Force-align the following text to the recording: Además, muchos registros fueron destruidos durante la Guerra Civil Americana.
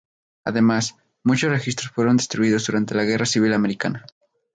Además, 0.45 0.95
muchos 1.23 1.51
registros 1.51 1.91
fueron 1.91 2.17
destruidos 2.17 2.65
durante 2.65 2.95
la 2.95 3.03
Guerra 3.03 3.27
Civil 3.27 3.53
Americana. 3.53 4.07